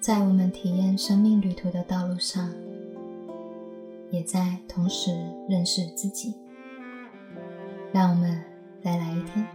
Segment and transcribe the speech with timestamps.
[0.00, 2.50] 在我们体验生命旅途的道路上，
[4.10, 5.10] 也在同时
[5.46, 6.34] 认识自己。
[7.92, 8.42] 让我们
[8.82, 9.46] 再来一天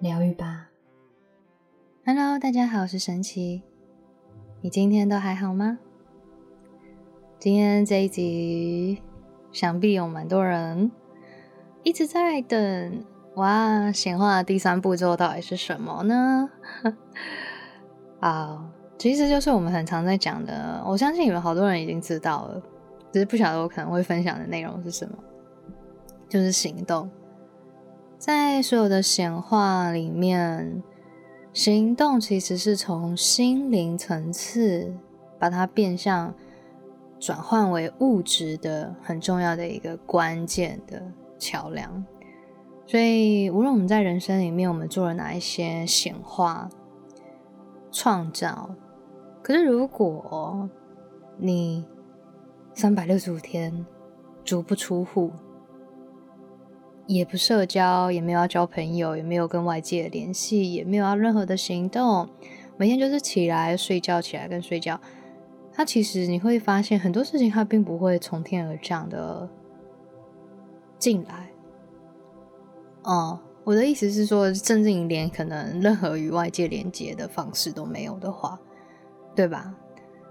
[0.00, 0.70] 疗愈吧。
[2.06, 3.62] Hello，大家好，我是神奇。
[4.62, 5.80] 你今天都还好吗？
[7.38, 9.02] 今天这一集，
[9.52, 10.90] 想必有蛮多人
[11.82, 13.04] 一直在等。
[13.34, 16.48] 哇，显化的第三步骤到底是什么呢？
[18.20, 20.82] 啊，其实就是我们很常在讲的。
[20.86, 22.62] 我相信你们好多人已经知道了，
[23.12, 25.16] 只是不晓得我可能会分享的内容是什么，
[26.28, 27.08] 就是行动。
[28.18, 30.82] 在所有的显化里面，
[31.52, 34.94] 行动其实是从心灵层次
[35.38, 36.34] 把它变相
[37.20, 41.02] 转换为物质的很重要的一个关键的
[41.38, 42.04] 桥梁。
[42.86, 46.70] 所以，无论我们在人生里面，我们做了哪一些显化、
[47.92, 48.70] 创造，
[49.46, 50.68] 可是如果
[51.38, 51.86] 你
[52.74, 53.86] 三百六十五天
[54.44, 55.30] 足不出户，
[57.06, 62.28] 也不社交，也没有要交朋友，也没有跟外界联系，也没有要任何的行动，
[62.76, 65.00] 每天就是起来睡觉，起来跟睡觉，
[65.72, 69.48] 它其实你会发现很多事情，它并不会从天而降的
[70.98, 71.52] 进来。
[73.04, 78.58] 哦，我的意思是说，甚至你连可能任何与外界连接的方式都没有的话，
[79.36, 79.72] 对吧？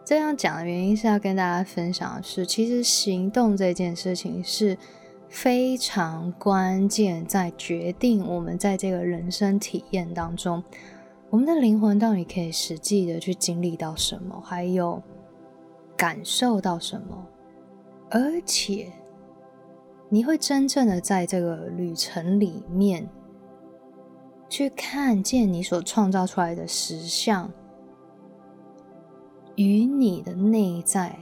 [0.03, 4.77] 这样讲的原因是要跟大家分享的是，其实行动这件事情是
[5.29, 10.63] 非常关键，在决定我们在这个人生体验当中，
[11.29, 15.01] 我们的灵魂到底可以实际的去经历到什么，还有
[15.95, 17.25] 感受到什么，
[18.09, 18.91] 而且。
[20.07, 23.09] 你会真正的在这个旅程里面，
[24.47, 27.51] 去看见你所创造出来的实相
[29.55, 31.19] 与你的内在，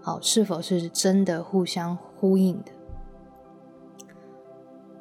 [0.00, 2.72] 好是否是真的互相呼应的？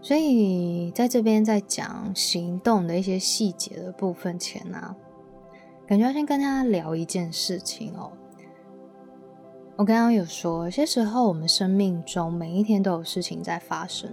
[0.01, 4.95] 所以在这边在讲行动的一些细节的部分前呢，
[5.85, 8.11] 感觉要先跟大家聊一件事情哦。
[9.75, 14.09] 我刚刚有说，有些时候我们生命中每一天都有事情在发生，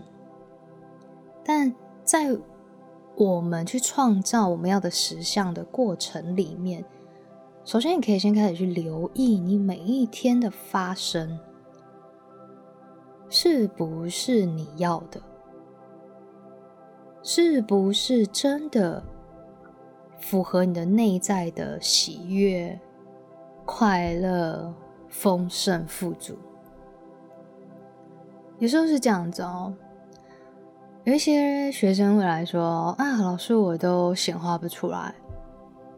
[1.45, 1.73] 但
[2.03, 2.37] 在
[3.17, 6.85] 我们去创造我们要的实相的过程里面，
[7.65, 11.39] 首先你可以先开始去留意你每一天的发生
[13.29, 15.21] 是不是你要的，
[17.23, 19.03] 是不是真的
[20.19, 22.79] 符合你的内在的喜悦、
[23.65, 24.73] 快乐。
[25.17, 26.37] 丰盛富足，
[28.59, 29.73] 有时候是这样子哦。
[31.05, 35.15] 有一些学生会来说：“啊，老师，我都显化不出来，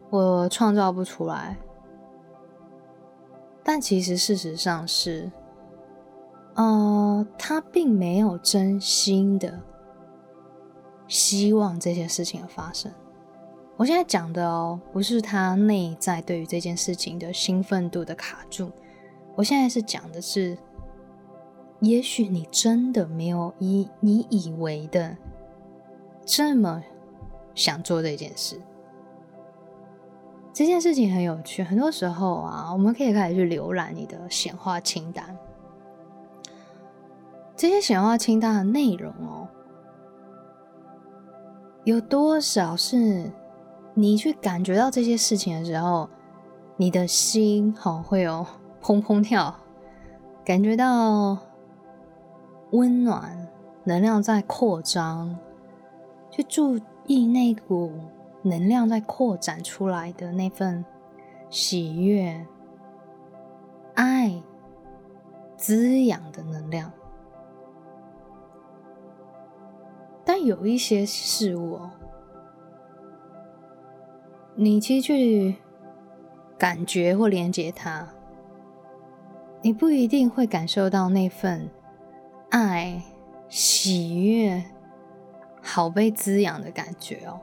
[0.09, 1.57] 我创造不出来。”
[3.63, 5.29] 但其实事实上是，
[6.55, 9.59] 呃，他并没有真心的
[11.07, 12.91] 希望这件事情的发生。
[13.75, 18.71] 我现在讲的哦，不是他内在对于这件事情的兴奋度的卡住。
[19.35, 20.57] 我现在是讲的是，
[21.81, 25.15] 也许你真的没有以你以为的
[26.25, 26.81] 这么
[27.53, 28.59] 想做这件事。
[30.57, 35.37] 这件事情很有趣，很多时候啊，我们可以开始去浏览你的显化清单。
[37.55, 39.47] 这些显化清单的内容哦，
[41.83, 43.31] 有多少是
[43.93, 46.09] 你去感觉到这些事情的时候，
[46.75, 48.43] 你的心好会有。
[48.81, 49.53] 砰砰跳，
[50.43, 51.37] 感觉到
[52.71, 53.47] 温暖，
[53.83, 55.37] 能量在扩张，
[56.31, 57.91] 去注意那股
[58.47, 60.83] 能量在扩展出来的那份
[61.49, 62.45] 喜悦、
[63.95, 64.41] 爱、
[65.55, 66.91] 滋养的能量。
[70.25, 71.91] 但有一些事物哦，
[74.55, 75.55] 你其实去
[76.57, 78.07] 感觉或连接它。
[79.61, 81.69] 你不一定会感受到那份
[82.49, 83.01] 爱、
[83.49, 84.63] 喜悦、
[85.61, 87.39] 好被滋养的感觉哦。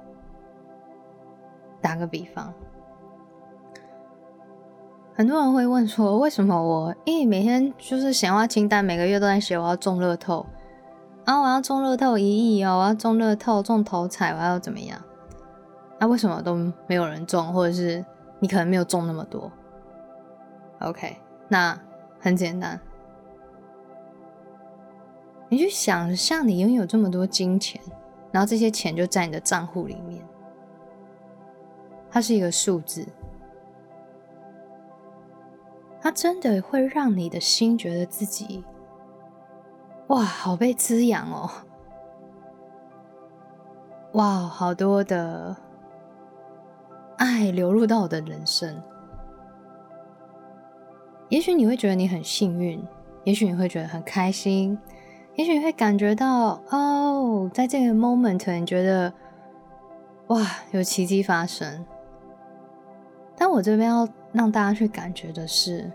[1.85, 2.55] 打个比方，
[5.15, 10.47] 很多人会问说：“为什么我因为每天就是闲话清单，每个月都在写我要中乐透
[11.27, 12.25] 啊，我要中乐透一
[12.57, 14.99] 亿哦，我要中乐透中头彩，我要怎么样？
[16.01, 16.55] 那为什么都
[16.87, 18.03] 没有人中，或者是
[18.41, 19.53] 你可能没有中那么多
[20.79, 21.79] ？OK，那。
[22.21, 22.81] 很简单，
[25.51, 27.79] 你去想象你拥有这么多金钱，
[28.33, 30.25] 然后这些钱就在你的账户里面，
[32.15, 33.05] 它是一个数字，
[36.01, 38.63] 它真的会让你的心觉得自己，
[40.07, 41.51] 哇，好被滋养哦！
[44.13, 45.57] 哇，好多的
[47.17, 48.81] 爱流入到我的人生。
[51.31, 52.81] 也许你会觉得你很幸运，
[53.25, 54.79] 也许你会觉得很开心，
[55.35, 59.13] 也许你会感觉到哦，在这个 moment，你觉得
[60.29, 61.85] 哇，有奇迹发生。
[63.37, 65.91] 但我这边要让大家去感觉的是，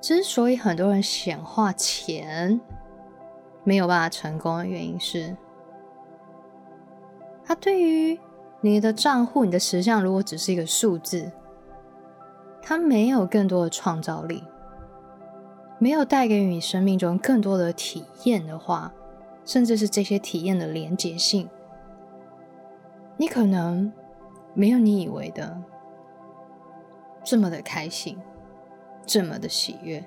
[0.00, 2.60] 之所以很多人显化钱
[3.62, 5.36] 没有办法成功的原因是，
[7.44, 8.18] 他对于
[8.60, 11.30] 你的账户、你的实相，如果只是一个数字，
[12.62, 14.42] 他没有更多的创造力，
[15.78, 18.90] 没有带给你生命中更多的体验的话，
[19.44, 21.46] 甚至是这些体验的连结性，
[23.18, 23.92] 你可能
[24.54, 25.58] 没有你以为的。
[27.24, 28.18] 这么的开心，
[29.06, 30.04] 这么的喜悦。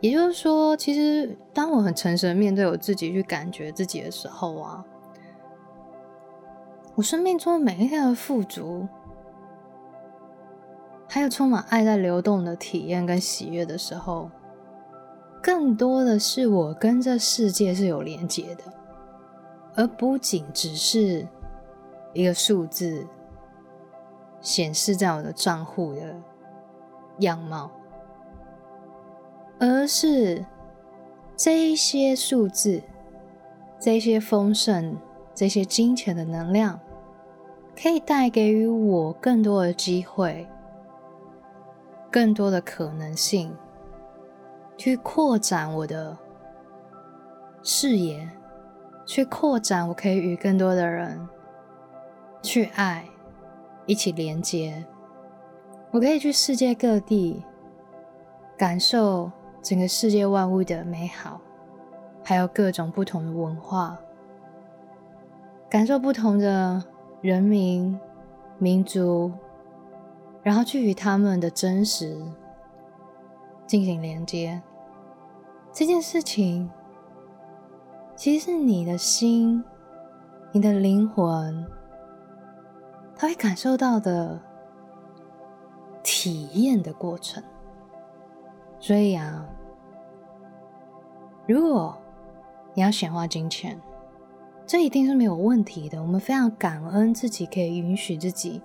[0.00, 4.84] 也就是说，其实当我很诚实的面对我自己，去感觉自己的时候啊，
[6.94, 8.86] 我生命中每一天的富足，
[11.08, 14.30] 还有充满爱在流动的体验跟喜悦的时候，
[15.42, 18.64] 更多的是我跟这世界是有连接的，
[19.74, 21.26] 而不仅只是
[22.12, 23.06] 一个数字。
[24.46, 26.14] 显示在我的账户的
[27.18, 27.68] 样貌，
[29.58, 30.46] 而是
[31.36, 32.80] 这一些数字、
[33.80, 34.96] 这些丰盛、
[35.34, 36.78] 这些金钱的能量，
[37.76, 40.46] 可以带给予我更多的机会、
[42.08, 43.52] 更多的可能性，
[44.76, 46.16] 去扩展我的
[47.64, 48.30] 视野，
[49.04, 51.28] 去扩展我可以与更多的人
[52.40, 53.08] 去爱。
[53.86, 54.84] 一起连接，
[55.92, 57.42] 我可以去世界各地，
[58.56, 59.30] 感受
[59.62, 61.40] 整个世界万物的美好，
[62.24, 63.96] 还有各种不同的文化，
[65.70, 66.82] 感受不同的
[67.20, 67.98] 人民、
[68.58, 69.32] 民族，
[70.42, 72.20] 然后去与他们的真实
[73.66, 74.60] 进行连接。
[75.72, 76.68] 这件事情，
[78.16, 79.62] 其实是你的心、
[80.50, 81.64] 你的灵魂。
[83.18, 84.38] 他会感受到的
[86.02, 87.42] 体验的过程，
[88.78, 89.44] 所以啊，
[91.46, 91.96] 如果
[92.74, 93.80] 你要显化金钱，
[94.66, 96.02] 这一定是没有问题的。
[96.02, 98.60] 我们非常感恩自己可以允许自己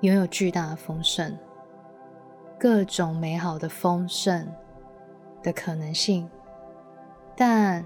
[0.00, 1.38] 拥有巨大的丰盛，
[2.58, 4.52] 各种美好的丰盛
[5.42, 6.28] 的可能性。
[7.36, 7.84] 但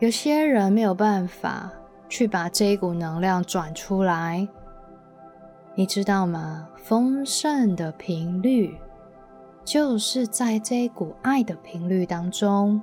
[0.00, 1.70] 有些人没有办法
[2.08, 4.48] 去把这一股能量转出来。
[5.74, 6.68] 你知道吗？
[6.76, 8.76] 丰盛的频率
[9.64, 12.82] 就是在这一股爱的频率当中。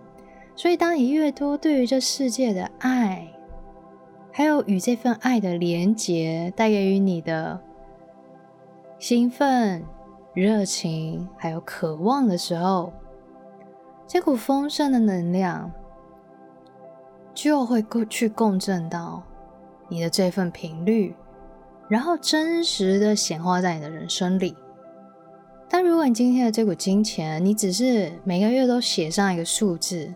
[0.55, 3.27] 所以，当你越多对于这世界的爱，
[4.31, 7.59] 还有与这份爱的连结带给予你的
[8.97, 9.83] 兴奋、
[10.33, 12.93] 热情，还有渴望的时候，
[14.07, 15.71] 这股丰盛的能量
[17.33, 19.21] 就会共去共振到
[19.89, 21.13] 你的这份频率。
[21.87, 24.55] 然后真实的显化在你的人生里。
[25.69, 30.13] 但如果你今天的这股金钱，你只是每个月都写上一个数字，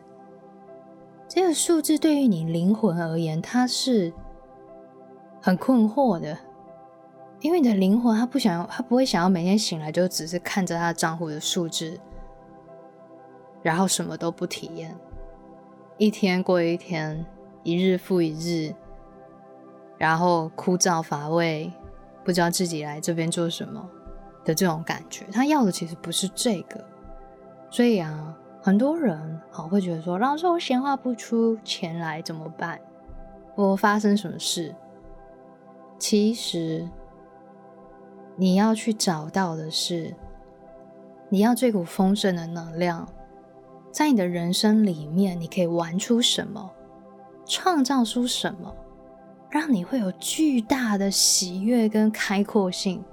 [1.28, 4.14] 这个数字对于你灵魂而言，它是
[5.42, 6.38] 很困惑的，
[7.42, 12.00] 因为你的灵魂它不想要，它不会想要每天醒来就只是看着他账户的数字，
[13.62, 14.96] 然后什么都不体验，
[15.98, 17.26] 一天过一天，
[17.64, 18.74] 一日复一日。
[20.02, 21.72] 然后枯燥乏味，
[22.24, 23.88] 不知道自己来这边做什么
[24.44, 26.84] 的这种感觉，他要的其实不是这个。
[27.70, 32.82] 所以啊，很多人好会觉得说：“老师，我闲话不出钱来怎么办？
[33.56, 34.74] 我发生什么事？”
[36.00, 36.90] 其实
[38.36, 40.16] 你要去找到的是，
[41.30, 43.08] 你要这股丰盛的能量，
[43.92, 46.72] 在你的人生里面，你可以玩出什么，
[47.46, 48.76] 创造出什么。
[49.52, 53.04] 让你会有巨大的喜悦跟开阔性，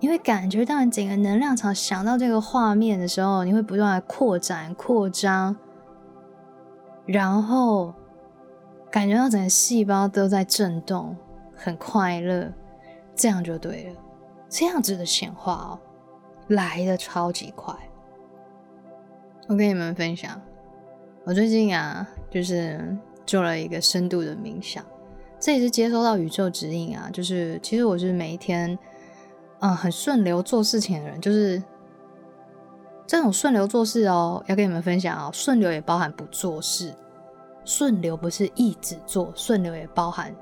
[0.00, 5.56] 你会感觉到你整个能量场想到这个画面的时候，你会不断的扩展扩张，
[7.06, 7.94] 然后
[8.90, 11.16] 感觉到整个细胞都在震动，
[11.54, 12.52] 很快乐，
[13.14, 14.00] 这样就对了。
[14.48, 15.78] 这样子的显化哦，
[16.48, 17.72] 来的超级快。
[19.46, 20.40] 我跟你们分享，
[21.24, 24.84] 我最近啊，就是做了一个深度的冥想。
[25.40, 28.78] 这也是接收到宇宙指引啊，就是其实我是每一天，
[29.60, 31.60] 嗯，很顺流做事情的人，就是
[33.06, 35.30] 这种顺流做事哦，要跟你们分享哦。
[35.32, 36.94] 顺流也包含不做事，
[37.64, 40.34] 顺流不是一直做，顺流也包含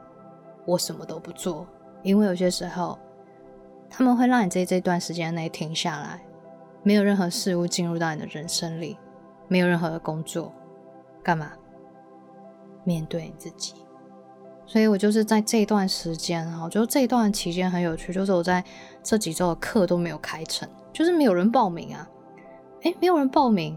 [0.66, 1.64] 我什么都不做。
[2.02, 2.98] 因为有些时候，
[3.88, 6.20] 他们会让你在这段时间内停下来，
[6.82, 8.98] 没有任何事物进入到你的人生里，
[9.46, 10.52] 没有任何的工作，
[11.22, 11.52] 干嘛？
[12.82, 13.74] 面对你自己。
[14.70, 18.62] 所以我就是在这段时间啊，我觉得这一段期间很有趣，就是我在
[19.02, 22.06] 这几周的课都没有开成，就是没有人报名啊。
[22.82, 23.76] 哎，没有人报名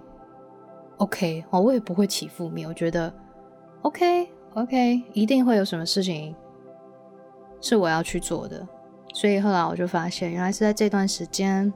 [0.98, 3.12] ，OK，哦，我也不会起负面，我觉得
[3.84, 6.36] OK，OK，一定会有什么事情
[7.62, 8.68] 是我要去做的，
[9.14, 11.74] 所以后来我就发现，原来是在这段时间，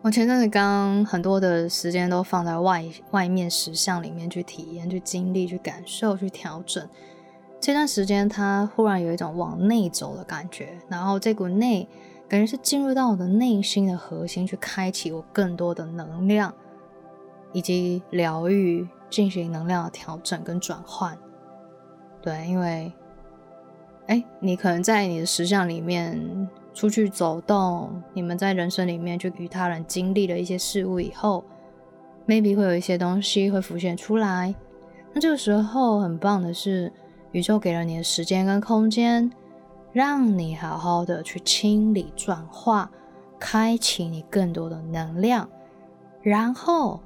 [0.00, 6.88] 我前阵子刚很多的时间都放在外外面实相里面去体验、去经历、去感受、去调整，
[7.64, 11.88] 这段时间它忽然有一种往内走的感觉，然后这股内。
[12.26, 16.52] 感觉是进入到我的内心的核心，去开启我更多的能量，
[17.52, 21.16] 以及疗愈，进行能量的调整跟转换。
[22.22, 22.92] 对，因为，
[24.08, 31.44] 哎，你可能在你的实相里面出去走动，你们在人生里面去与他人经历了一些事物以后
[32.26, 34.54] ，maybe 会有一些东西会浮现出来。
[35.12, 36.90] 那这个时候很棒的是，
[37.34, 39.30] 宇宙给了你的时间跟空间。
[39.92, 42.90] 让你好好的去清理、转化、
[43.38, 45.48] 开启你更多的能量，
[46.20, 46.98] 然后，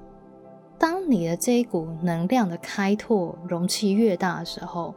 [0.79, 4.95] 当你的这一股能量的开拓容器越大的时候，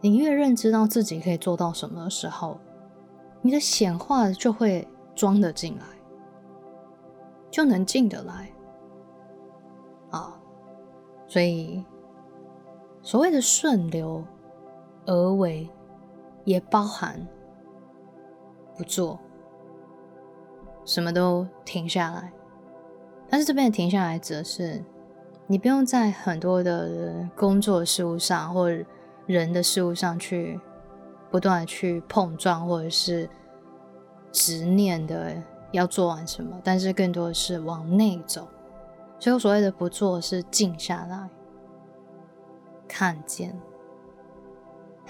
[0.00, 2.60] 你越认知到自己可以做到什么的时候，
[3.42, 5.84] 你的显化就会装得进来，
[7.50, 8.52] 就能进得来
[10.12, 10.40] 啊！
[11.26, 11.84] 所以，
[13.02, 14.24] 所谓的顺流
[15.10, 15.68] 而为。
[16.44, 17.24] 也包含
[18.74, 19.20] 不做，
[20.86, 22.32] 什么都停下来。
[23.28, 24.82] 但是这边停下来，指的是
[25.46, 28.70] 你不用在很多的工作事务上，或
[29.26, 30.58] 人的事物上去
[31.30, 33.28] 不断的去碰撞，或者是
[34.32, 35.36] 执念的
[35.72, 36.58] 要做完什么。
[36.64, 38.48] 但是更多的是往内走。
[39.18, 41.28] 所以所谓的不做，是静下来，
[42.88, 43.54] 看见，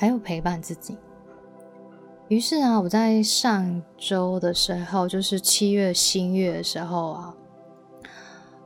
[0.01, 0.97] 还有陪伴自己。
[2.29, 7.35] 于是啊，我在上周的时候，就是七月新月的时候啊，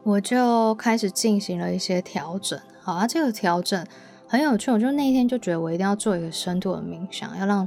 [0.05, 2.57] 我就开始进行了一些调整。
[2.81, 3.85] 好啊，这个调整
[4.29, 7.67] 很有趣，我就那一天就觉得我一定要做一个深度的冥想，要让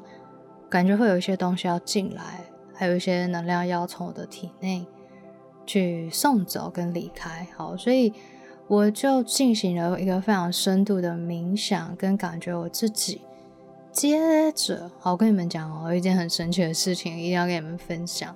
[0.69, 4.87] 感觉会有一些东西要进来，还有一些能量要从我的体内
[5.65, 7.45] 去送走跟离开。
[7.57, 8.13] 好，所以
[8.69, 13.23] 我就进行了一个非常深度的冥想，跟感觉我自己。
[13.97, 18.35] 接着，好，我跟你们讲哦，有一件很神奇的事情，一定要跟你们分享。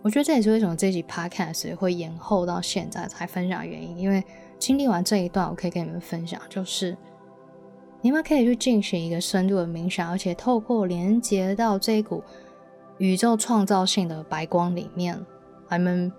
[0.00, 3.98] 我觉得这也是为什么这集 podcast 会延后到现在才分享的原因。
[3.98, 4.22] 因为
[4.60, 6.96] 经历完这一段，我可以跟你们分享，就是
[8.00, 12.22] 你们可以去进行一个深度的冥想，而且透过连接到这一股
[12.98, 15.18] 宇宙创造性的白光里面。
[15.72, 16.12] 你们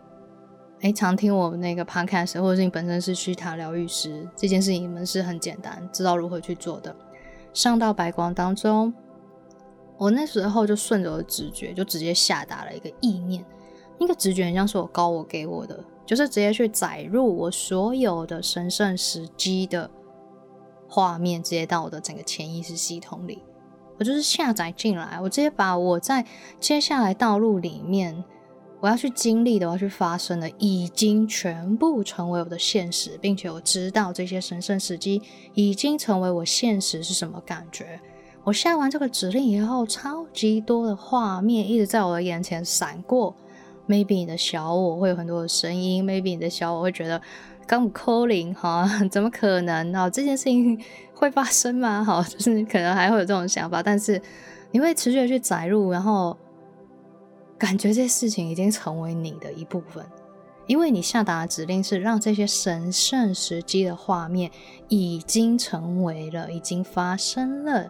[0.82, 6.94] 哎，常听我们那个 podcast，或者是你本身是虚塔疗愈师，这件事情你们是很简单，知道如何去做的。
[7.54, 8.94] 上到白光当中，
[9.98, 13.46] 我那时候就顺着我的直觉，就直接下达了一个意念。
[14.00, 19.90] 那个直觉很像是我高我给我的，就是直接去载入我所有的神圣时机的
[20.90, 23.44] 画面，直接到我的整个潜意识系统里。
[24.00, 26.26] 我就是下载进来，我直接把我在
[26.60, 28.24] 接下来道路里面。
[28.84, 35.22] 我要去经历的，我要去发生的，已经全部成为我的现实，并且我知道这些神圣时机
[35.54, 37.98] 已经成为我现实是什么感觉。
[38.44, 43.34] 我下完这个指令以后，超级多的画面一直在我的眼前闪过。
[43.88, 47.22] Maybe 你的小我会有很多的声音，Maybe 你的小我会觉得
[47.66, 50.12] 刚 calling 哈， 怎么可能呢？
[50.12, 50.78] 这件事情
[51.14, 52.04] 会发生吗？
[52.04, 54.22] 好， 就是可能还会有这种想法，但是
[54.72, 56.38] 你会持续的去载入，然后。
[57.58, 60.06] 感觉这事情已经成为你的一部分，
[60.68, 64.52] 因为你下达的指令是让这些神圣时机的画面
[64.90, 67.90] 已经成为了，已经发生了，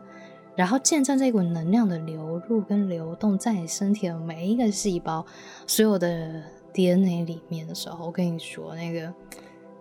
[0.55, 5.25] 然后见证这股能量的流入跟流动，在你身体的每一个细胞、
[5.65, 9.12] 所有的 DNA 里面的时候，我跟你说，那个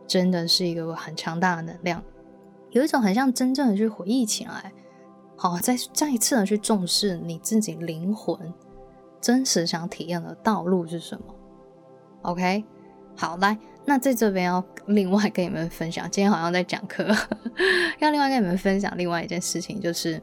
[0.07, 2.03] 真的是一个很强大的能量，
[2.71, 4.73] 有一种很像真正的去回忆起来，
[5.37, 8.39] 好，再再一次的去重视你自己灵魂。
[9.23, 11.25] 真实想体验的道路是什么
[12.23, 12.65] ？OK，
[13.17, 17.07] 好，来，那在这边要另外跟你们分享，今天好像在讲课，
[18.01, 20.21] 要另外跟你们分享另外一件事情，就是，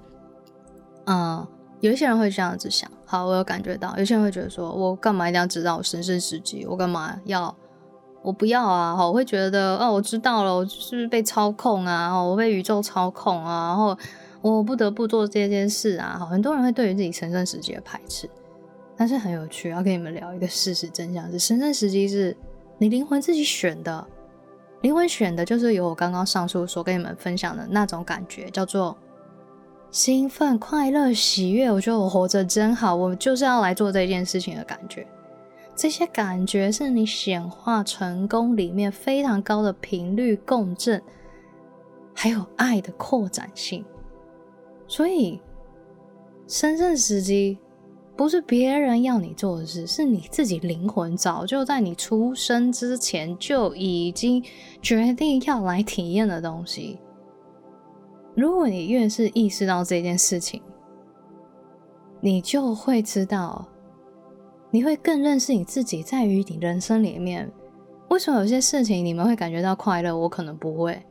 [1.06, 1.48] 嗯，
[1.80, 6.66] 有一些人会这样子想，好，我有感觉到，有些人会觉得说，我干嘛一定要知道我神圣时机？
[6.68, 7.56] 我干嘛要？
[8.22, 12.14] 我不要啊，我会觉得，哦，我知道了，我是不是被操控啊？
[12.22, 13.70] 我被宇宙操控啊？
[13.70, 13.98] 然后
[14.42, 16.18] 我不得不做这件事啊？
[16.20, 18.30] 好很多人会对于自己神圣时机的排斥，
[19.00, 22.36] 但是很有趣，要跟你们聊一个事实真相：是神圣时机是
[22.78, 24.06] 你灵魂自己选的，
[24.82, 28.98] 灵魂选的就是有我刚刚上述所跟你们分享的那种感觉，叫做
[29.90, 31.72] 兴奋、快乐、喜悦。
[31.72, 35.08] 我觉得我活着真好，我就是要来做这件事情的感觉。
[35.78, 41.02] 这些感觉是你显化成功里面非常高的频率共振，
[42.14, 43.86] 还有爱的扩展性。
[44.90, 45.40] 所以，
[46.50, 47.58] 神圣时机
[48.20, 54.44] 不是别人要你做的事，是你自己灵魂早就在你出生之前就已经
[54.82, 57.00] 决定要来体验的东西。
[58.36, 60.62] 如果你越是意识到这件事情，
[62.20, 63.66] 你就会知道。
[64.70, 67.50] 你会更认识你自己，在于你人生里面，
[68.10, 71.02] 为什么有些事情你们会感觉到快乐，我可能不会。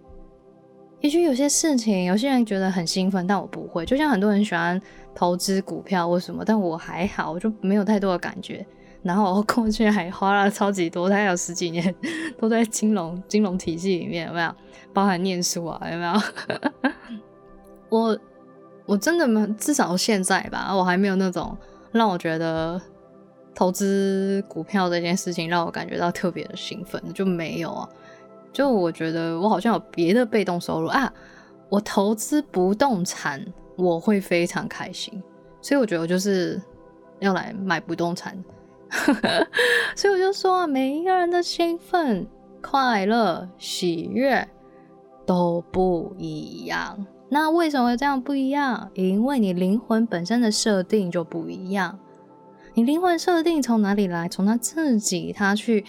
[1.00, 3.86] 也许有些事情，有些人觉得很兴奋，但我不会。
[3.86, 4.80] 就像很多人喜欢
[5.14, 8.66] 投资股票或什么，但我还好，我就没有太多的感觉。
[9.02, 11.94] 然后我过去还花了超级多，大概有十几年
[12.38, 14.52] 都在金融金融体系里面，有没有？
[14.92, 16.12] 包含念书啊，有没有？
[17.90, 18.18] 我
[18.86, 21.56] 我真的没，至少现在吧，我还没有那种
[21.92, 22.80] 让我觉得。
[23.54, 27.88] 投资股票这件事情让我感觉到特别的兴奋，就没有啊？
[28.52, 31.12] 就我觉得我好像有别的被动收入啊。
[31.68, 33.44] 我投资不动产，
[33.76, 35.22] 我会非常开心，
[35.60, 36.60] 所以我觉得我就是
[37.20, 38.36] 要来买不动产。
[39.94, 42.26] 所以我就说啊，每一个人的兴奋、
[42.62, 44.48] 快乐、喜悦
[45.26, 47.06] 都不一样。
[47.28, 48.90] 那为什么这样不一样？
[48.94, 51.98] 因为你灵魂本身的设定就不一样。
[52.72, 54.26] 你灵魂设定从哪里来？
[54.26, 55.84] 从他自己，他去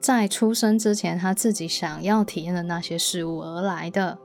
[0.00, 4.18] 在出生之前，他自己想要体验的那些事物而来的，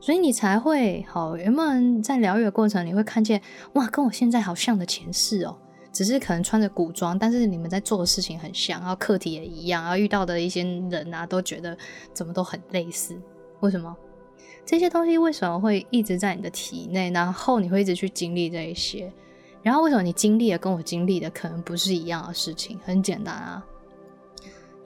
[0.00, 1.36] 所以你才会好。
[1.36, 3.40] 原本在疗愈的过程，你会看见
[3.74, 5.54] 哇，跟我现在好像的前世哦，
[5.92, 11.76] 只是可能穿着古装，但是你们在做的事情很像，然后课题也一样，然后遇到的一些人啊，都觉得
[12.14, 13.14] 怎么都很类似。
[13.60, 13.94] 为什么
[14.64, 17.10] 这些东西为什么会一直在你的体内？
[17.10, 19.12] 然后你会一直去经历这一些？
[19.62, 22.78] 然后为什么你经历的跟我经历的可能不是一样的事情？
[22.84, 23.64] 很简单啊，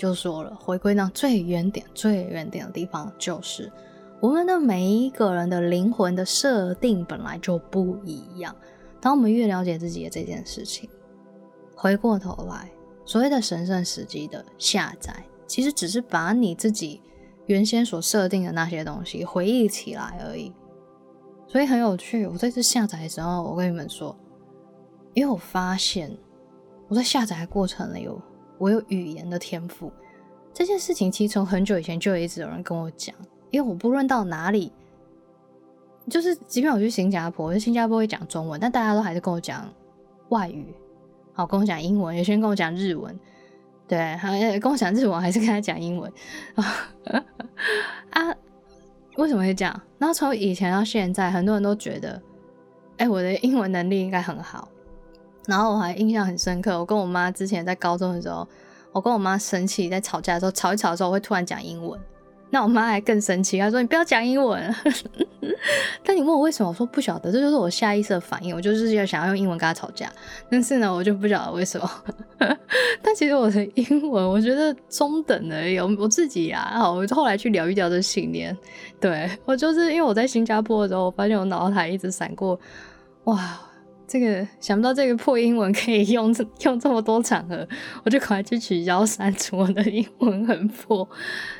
[0.00, 3.70] 就说了，回归到最原点、最原点的地方，就是
[4.18, 8.56] 我们的每一个人的灵魂的设定本来就不一样。
[8.98, 10.88] 当我们越了解自己的这件事情，
[11.74, 12.72] 回过头来，
[13.04, 17.02] 所谓的神圣时机的下载，其实只是把你自己
[17.44, 20.50] 原先所设定的那些东西回忆起来而已。
[21.46, 22.26] 所以很有趣。
[22.26, 24.16] 我这次下载的时候，我跟你们说。
[25.12, 26.16] 因为我发现
[26.88, 28.22] 我在下载的过程里有
[28.60, 29.90] 我有语言的天赋
[30.52, 33.14] 这件事情，其实从很久以前就一直有人跟我讲。
[33.50, 34.70] 因为我不论到哪里，
[36.08, 39.66] 就是即便我去新加坡，我新加坡会讲中文，但大家都还是跟我讲
[40.28, 40.74] 外语，
[41.32, 43.18] 好跟我讲英文，有些人跟我讲日文，
[43.88, 46.12] 对，还跟我讲日文，还是跟他讲英文
[48.10, 48.36] 啊？
[49.16, 49.82] 为什么会这样？
[49.98, 52.22] 然后从以前到现在，很多人都觉得，
[52.98, 54.68] 哎，我的英文能力应该很好。
[55.50, 58.46] 然后我还印象很深刻，我跟我妈之前在高中的时候，
[58.92, 61.98] 我跟我妈生气，在吵架的时候，吵一吵的时候，我会突然讲英文。
[62.52, 64.74] 那我妈还更生气，她说：“你不要讲英文。
[66.04, 70.10] ”但你问我为什么，我说不晓得，这就是我下意识的反应，我就是要想要用英文跟她吵架。
[70.50, 71.88] 但是呢，我就不晓得为什么。
[73.00, 76.72] 但其实我的英文，我觉得中等的有我自己呀。
[76.74, 78.56] 好，我后来去聊一聊这信念。
[78.98, 82.58] 对我就是因为我在新加坡的时候，我发现我脑海一直闪过，
[83.24, 83.60] 哇。
[84.10, 87.64] 这个想不到这个破英文可以用用这么多场合，
[88.02, 91.08] 我就赶快去取消删除我的英文很破，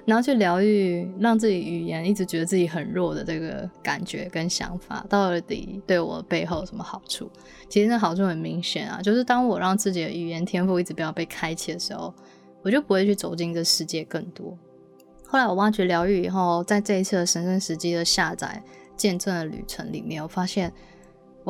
[0.05, 7.31] 然后去疗愈让自己语言一直觉得自己很弱的这个感觉跟想法，到底对我背后有什么好处？
[7.69, 12.13] 其实那好处很明显啊，就是当我让自己的语言天赋一直不要被开启的时候，
[12.63, 14.59] 我就不会去走进这世界更多。
[15.25, 18.61] 后来我挖掘疗愈以后，在这一次的神圣时机的下载
[18.97, 20.73] 见证的旅程里面，我发现。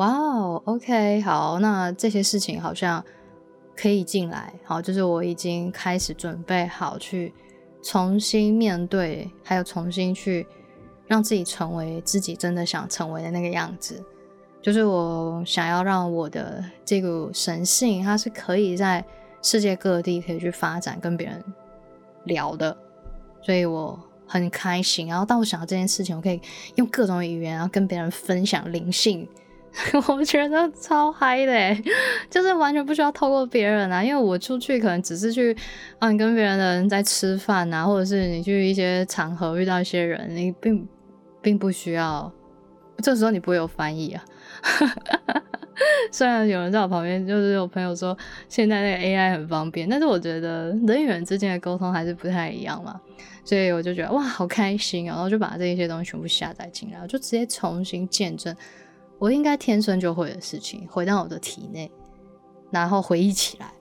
[0.01, 3.05] 哇哦，OK，好，那这些事情好像
[3.77, 7.31] 可以进来，好，就是我已经开始准备好去
[7.83, 10.47] 重新面对，还有重新去
[11.05, 14.03] 让自己成为自己真的想成为的那个样子，
[14.59, 19.05] 就是我想要让我的这个神性，它是可以在
[19.43, 21.43] 世界各地可以去发展，跟别人
[22.23, 22.75] 聊的，
[23.43, 25.05] 所以我很开心。
[25.05, 26.41] 然后当我想到这件事情，我可以
[26.73, 29.29] 用各种语言，然后跟别人分享灵性。
[30.07, 31.83] 我觉得超嗨的，
[32.29, 35.55] 就是完全不需要透过别人啊，因为我出去可能只是去
[35.97, 40.87] 啊，你跟别人的人在吃饭啊，或者是你去一些场合遇到一些人，你并
[41.41, 42.31] 并不需要，
[42.97, 44.23] 这时候你不会有翻译啊。
[46.11, 48.15] 虽然有人在我旁边，就是有朋友说
[48.49, 52.99] 现在那个 AI 很方便，但是我觉得人与人之间的沟通还是不太一样嘛，
[53.45, 58.55] 所以我就觉得哇，好开心啊，然后就把这一些东西全部下载进来，我就直接重新见证
[59.21, 61.91] 我应该天生就会的事情，回到我的体内，
[62.71, 63.71] 然后回忆起来，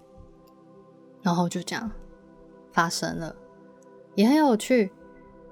[1.22, 1.90] 然后就这样
[2.70, 3.34] 发生了，
[4.14, 4.92] 也很有趣。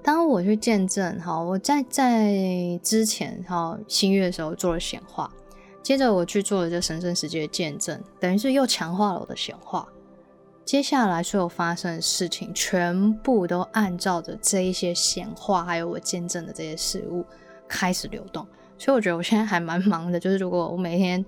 [0.03, 2.31] 当我去见证，好，我在在
[2.83, 5.33] 之前，好新月的时候做了显化。
[5.81, 9.87] 接着我去做了这神圣世界的见证，等于是又强化了我的显化。
[10.63, 17.25] 接下来所有发生的事情，全部都按照着这一些显化，还有我见证的这些事物
[17.67, 18.45] 开始流动。
[18.79, 21.23] 所以我觉得我现在还蛮忙的，就是如果我每天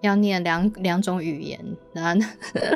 [0.00, 2.26] 要念两两种语言，然后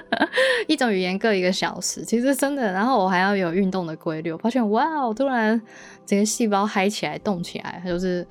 [0.69, 4.31] 一种语言各一个小时，其实真的，然后我还要有运动的规律。
[4.31, 5.61] 我发现哇，我突然
[6.07, 8.25] 整个细胞嗨起来、动起来，就是。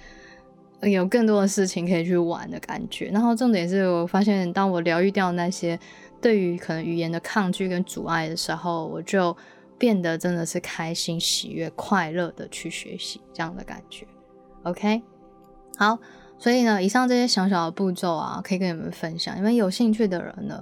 [0.82, 5.78] 有更多的事情可以去玩的感觉，然后重点是我发现，当我疗愈掉那些
[6.22, 9.36] 对于可能语言的抗拒跟阻碍的时候，我就
[9.78, 14.08] 变得真的是开心、喜悦、快乐的去学习这样的感觉。
[14.64, 15.02] OK，
[15.80, 15.98] 好，
[16.38, 20.62] 所以呢，以上这些小小的步骤啊，可以跟你们分享，因为有兴趣的人呢，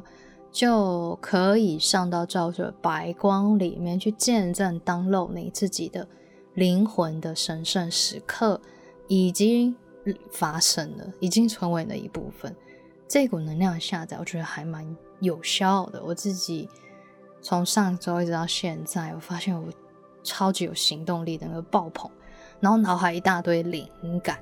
[0.51, 6.07] 就可以上到照着白光里面去见证当露你自己的
[6.53, 8.61] 灵魂的神圣时刻，
[9.07, 9.75] 已经。
[10.31, 12.55] 发生了，已经成为了一部分。
[13.09, 16.01] 这股能量下载，我觉得还蛮有效的。
[16.01, 16.69] 我自己
[17.41, 19.67] 从上周一直到现在，我发现我
[20.23, 22.09] 超级有行动力的那个爆棚，
[22.61, 23.85] 然后脑海一大堆灵
[24.23, 24.39] 感。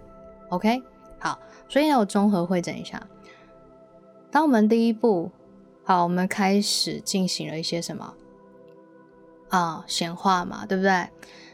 [0.50, 0.82] OK，
[1.20, 3.02] 好，所以呢，我综合会诊一下。
[4.32, 5.32] 当我们第一步，
[5.84, 8.14] 好，我们开始进行了一些什么
[9.50, 11.08] 啊显化嘛，对不对？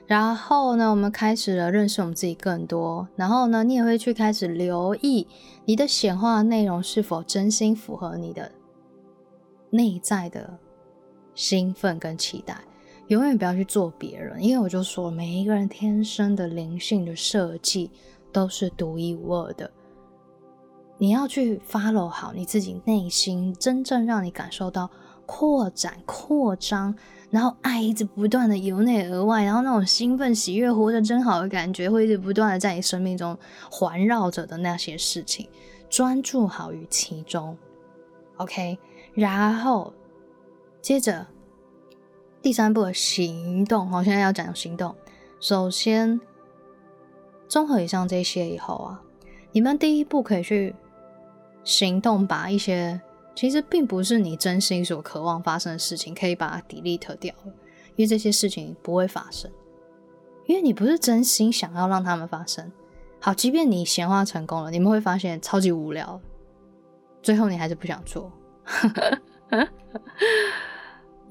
[0.07, 3.07] 然后呢，我们开始了认识我们自己更多。
[3.15, 5.25] 然后呢，你也会去开始留意
[5.63, 8.51] 你的显化内容是否真心符合你的
[9.69, 10.57] 内在的
[11.33, 12.57] 兴奋跟期待。
[13.07, 17.91] 永远不要去做别人，因为我就说，每一个人天生的灵性的设计
[18.31, 19.69] 都是独一无二的。
[20.97, 24.89] 你要去 follow 好你自己内心真正让你感受到
[25.25, 26.95] 扩展、扩张。
[27.31, 33.37] 然后爱一直不断的由内而外，然后那种兴奋、喜悦、活着真好的感觉，会一直不断的在你生命中
[33.71, 35.47] 环绕着的那些事情，
[35.89, 37.57] 专注好于其中
[38.35, 38.77] ，OK。
[39.13, 39.93] 然后
[40.81, 41.25] 接着
[42.41, 44.93] 第三步的行动，我现在要讲行动。
[45.39, 46.19] 首先，
[47.51, 49.01] 综合以上这些以后啊，
[49.51, 50.73] 你们第一步可以去
[51.65, 53.01] 行动，把一些。
[53.35, 57.33] 其实并不是你真心所渴望发生的事情，可以把它 delete 掉，
[57.95, 59.49] 因为这些事情不会发生，
[60.45, 62.71] 因为你不是真心想要让他们发生。
[63.19, 66.19] 好，即便你显化成功了，你们会发现超级无聊，
[67.21, 68.31] 最后你还是不想做。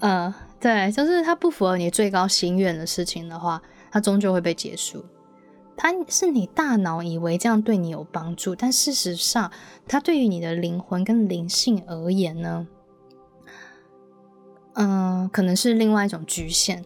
[0.01, 5.05] 嗯， 对，就是它不符合你最高心愿的事情的话，它终究会被结束。
[5.83, 9.51] 它是你大脑以为这样对你有帮助，但事实上，
[9.89, 12.69] 它对于你的灵魂跟灵性而言呢，
[14.75, 16.85] 嗯，可能是另外一种局限。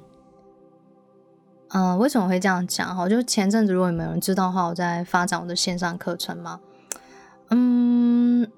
[1.71, 2.97] 嗯，为什么会这样讲？
[2.97, 6.61] 哈，就前阵子如果你们有人知道的话，我在发展我的线上课程嘛。
[7.51, 8.49] 嗯，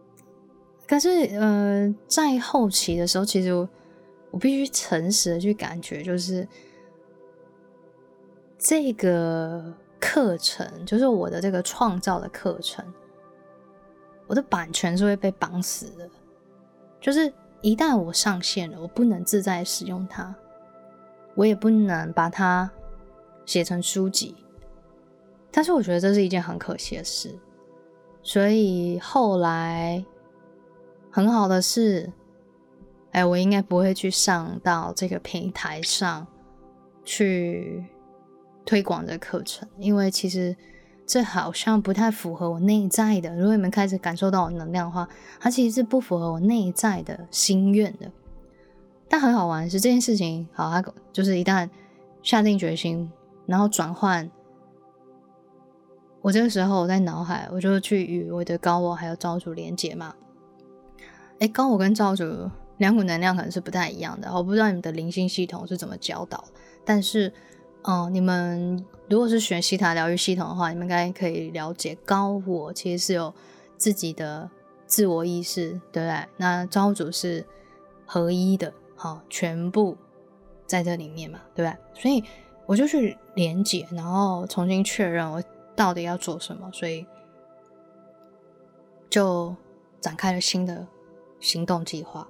[0.87, 1.09] 可是
[1.41, 3.55] 呃，在后期的时候，其实
[4.31, 6.47] 我必须诚实的去感觉，就是
[8.59, 9.73] 这个。
[10.07, 12.85] 课程就是我的这个创造的课程，
[14.29, 16.09] 我的版权是会被绑死的。
[17.01, 20.33] 就是一旦我上线了，我不能自在使用它，
[21.35, 22.71] 我也不能把它
[23.45, 24.37] 写成书籍。
[25.51, 27.37] 但是我觉得这是一件很可惜的事，
[28.23, 30.05] 所以后来
[31.11, 32.13] 很好的是，
[33.11, 36.25] 哎，我应该不会去上到这个平台上
[37.05, 37.85] 去。
[38.67, 40.55] 推广的课程，因为其实
[41.07, 43.35] 这好像不太符合我内在的。
[43.37, 48.11] 如果你们开始感受到我能量的话，它其实是不符合我内在的心愿的。
[49.09, 51.71] 但很好玩的是这件事情，好，它就是一旦
[52.25, 53.09] 下定决心，
[53.47, 54.29] 然后转换，
[56.21, 60.13] 我这个时候我在脑海，我就去与我的高我还有造主连接嘛。
[61.39, 66.45] 哎，高我跟造主两股能量可能是不太一样的，我不知道你们的灵性系统是怎么教导，
[66.85, 67.33] 但是。
[67.87, 73.33] 哦，你们如果是学西塔疗愈系统的话，你们应该可以了解高我其实是有
[73.79, 74.51] 自己的
[74.87, 76.27] 自我意识，对不对？
[76.37, 77.47] 那造物主是
[78.05, 79.97] 合一的，好，全部
[80.67, 82.03] 在这里面嘛，对不对？
[82.03, 82.25] 所以
[82.67, 85.41] 我就去连接，然后重新确认我
[85.77, 87.07] 到底要做什么，所以
[89.09, 89.55] 就
[90.01, 90.89] 展开了新的
[91.39, 92.27] 行动计划。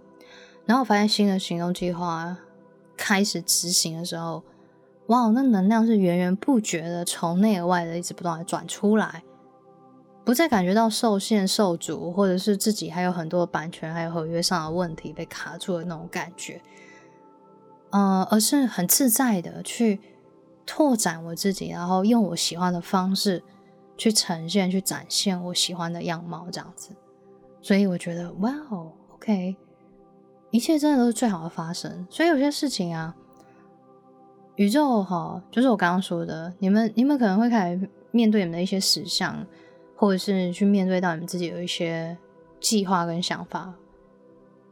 [0.67, 2.37] 然后我发现新的行动计划
[2.95, 4.43] 开始执行的时候，
[5.09, 9.23] 哇，那能量是源源不绝的从内而外的一直不断的转出来，
[10.25, 16.61] 不再感觉到受限、受阻，或者是自己还有很多版权还有合约上的问题被卡住的那种感觉，
[17.91, 20.01] 呃，而是很自在的去
[20.67, 23.45] 拓展我自己，然后用我喜欢的方式
[23.97, 26.91] 去呈现、去展现我喜欢的样貌，这样子。
[27.63, 29.57] 所以我觉得，哇哦，OK。
[30.51, 33.15] 一切真的都是最好的发生，所以有些事情啊，
[34.57, 39.47] 宇宙哈，就是我刚刚说的，你们你们可能会开始面对你们的一些实相，
[39.95, 42.17] 或者是去面对到你们自己有一些
[42.59, 43.75] 计划跟想法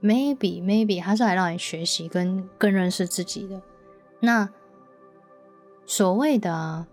[0.03, 3.61] ，maybe maybe 它是来让你学习跟更认识自己的。
[4.21, 4.49] 那
[5.87, 6.87] 所谓的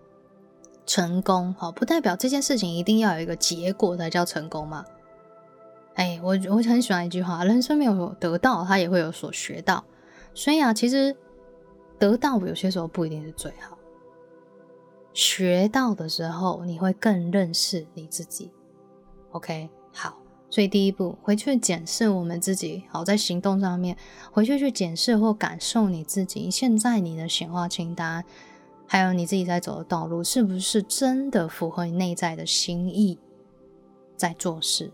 [0.84, 4.84] 成功，哈，不代表这件事情一定要有一个结果才叫成功嘛。
[5.94, 9.82] 哎，我我很喜欢一句话：人生没有得到，他也会有所学到。
[10.34, 11.16] 所以啊，其实
[12.02, 13.78] 得到有些时候不一定是最好，
[15.12, 18.50] 学到的时候你会更认识你自己。
[19.30, 20.18] OK，好，
[20.50, 22.82] 所以第一步回去检视我们自己。
[22.90, 23.96] 好，在行动上面
[24.32, 28.24] 回去去检视或感受你自己现在你的显化清单，
[28.84, 33.16] 还有你自己在走的道路，是不是真的符合你内在的心意，
[34.16, 34.92] 在做事。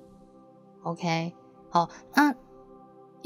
[0.83, 1.33] OK，
[1.71, 2.35] 好，那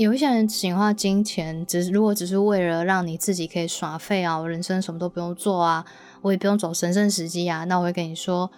[0.03, 5.87] 有一些人显化金钱，只是如果只是为了让你自己可以耍废啊，我人生什么都不用做啊，
[6.23, 8.51] 我也不用走神圣时机啊，那我会跟你说，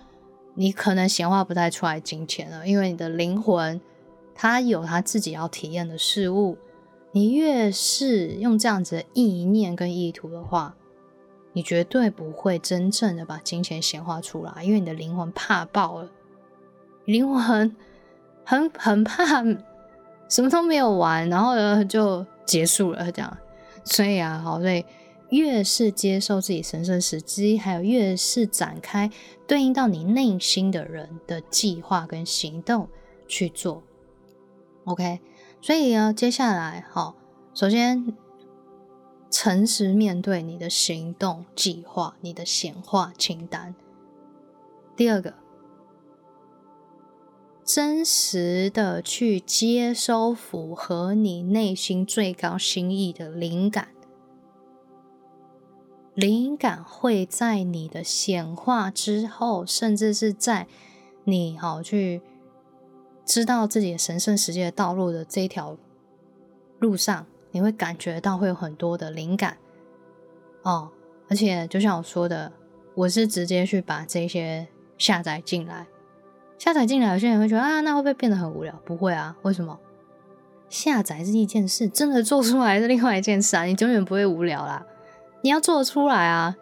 [0.55, 3.79] 你可能显化不太出来金钱了，因为你的灵魂
[4.35, 6.57] 它有它自己要体验的事物，
[7.13, 10.75] 你越是用这样子的意念跟意图的话，
[11.53, 16.09] 你绝对不会真正的把金钱显化出来，因为你的灵魂怕爆了，
[17.05, 17.77] 灵魂。
[18.47, 19.43] 很很怕
[20.29, 23.37] 什么都没有玩，然后呢就结束了这样。
[23.85, 24.85] 所以啊，好，所以
[25.31, 29.11] 越是接受自己神圣时机，还有越是展开
[29.47, 32.89] 对应到你内心的人的计划跟行动
[33.29, 33.83] 去做。
[34.85, 35.21] OK，
[35.61, 37.15] 所以呢，接下来好，
[37.53, 38.15] 首先
[39.31, 43.75] 诚实面对你的行动计划，你的显化清单。
[44.97, 45.44] 第二个。
[47.65, 53.89] 真实的去接收符合你内心最高心意的灵感，
[56.13, 60.67] 灵感会在你的显化之后，甚至是在
[61.25, 62.21] 你好去
[63.25, 65.79] 知道自己的神圣世界道路的这条
[66.79, 69.57] 路上，你会感觉到会有很多的灵感
[70.65, 70.91] 哦。
[71.31, 72.53] 而且就像我说的，
[72.95, 75.87] 我是直接去把这些下载进来。
[76.59, 78.75] 下载进来，有些人会觉得啊，那会不会变得很无聊？
[78.85, 79.79] 不会啊，为什么？
[80.71, 83.65] 下载是一件事，真的做出来是另外一件事啊。
[83.65, 84.85] 你永远不会无聊啦，
[85.43, 86.57] 你要做出来啊。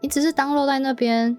[0.00, 1.38] 你只是当落在那边，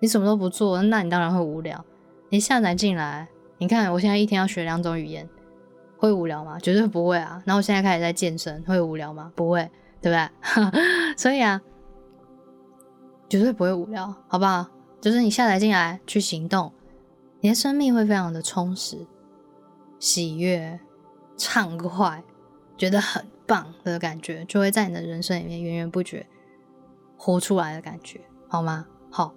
[0.00, 1.84] 你什么都不做，那你当然会无聊。
[2.28, 5.28] 你下载进来，你看我现在一天要学两种语言，
[5.96, 6.58] 会无聊吗？
[6.60, 7.42] 绝对不会啊。
[7.44, 9.32] 然后我现在开始在健身，会无聊吗？
[9.34, 10.70] 不会，对不对？
[11.16, 11.60] 所以啊，
[13.28, 14.66] 绝对不会无聊，好不好？
[15.00, 16.72] 就是你下载进来去行动。
[17.40, 19.06] 你的生命会非常的充实、
[20.00, 20.80] 喜悦、
[21.36, 22.24] 畅快，
[22.76, 26.26] 觉得很棒的感觉，就会在你的人生里面源源不绝
[27.16, 28.86] 活出来的感觉，好吗？
[29.10, 29.32] 好，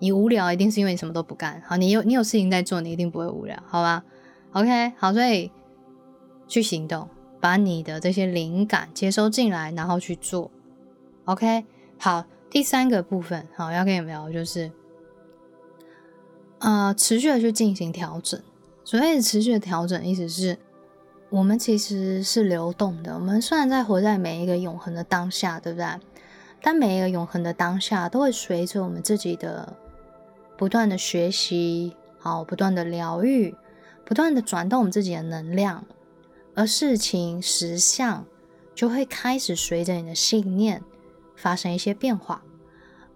[0.00, 1.62] 你无聊一定是因为你什么都不干。
[1.64, 4.04] 好，你有你有事情在做，你一定不会无聊，好吧
[4.52, 5.52] ？OK，好，所以
[6.48, 7.08] 去行动，
[7.40, 10.50] 把你的这些灵感接收进来，然后去做。
[11.26, 11.64] OK，
[11.98, 14.72] 好，第三个部分，好，要跟你们聊就是。
[16.64, 18.40] 呃，持续的去进行调整。
[18.86, 20.56] 所谓持续的调整，意思是，
[21.28, 23.12] 我们其实是流动的。
[23.14, 25.86] 我们虽然在活在每一个永恒的当下，对不对？
[26.62, 29.76] 但每一个永恒的当下，都会随着我们自己的
[30.56, 33.54] 不断的学习，好，不断的疗愈，
[34.06, 35.84] 不断的转动我们自己的能量，
[36.54, 38.24] 而事情实相
[38.74, 40.82] 就会开始随着你的信念
[41.36, 42.42] 发生一些变化，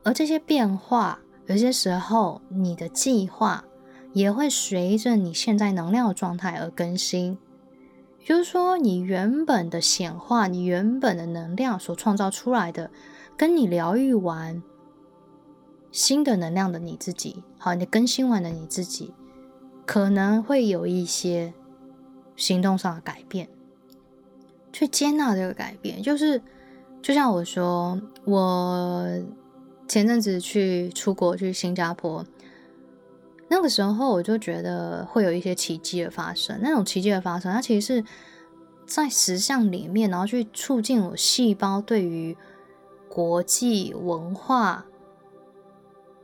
[0.02, 1.20] 而这些变化。
[1.48, 3.64] 有些时候，你的计划
[4.12, 7.38] 也会随着你现在能量的状态而更新。
[8.22, 12.90] 就是说，你原本的显化，你原本的能量所创造出来的，
[13.38, 14.62] 跟你疗愈完
[15.90, 19.14] 新的能量的你自己，好，你更新完的你自己，
[19.86, 21.54] 可能会有一些
[22.36, 23.48] 行动上的改变，
[24.70, 26.02] 去接纳这个改变。
[26.02, 26.42] 就是
[27.00, 29.08] 就像我说，我
[29.88, 32.24] 前阵子去出国去新加坡，
[33.48, 36.60] 那个时候我就觉得会有一些奇迹的发生。
[36.62, 38.04] 那种奇迹的发生，它其实是
[38.86, 42.36] 在实相里面，然后去促进我细胞对于
[43.08, 44.84] 国际文化。